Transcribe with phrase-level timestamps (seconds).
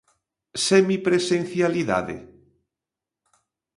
[0.67, 2.15] Semipresencialidade.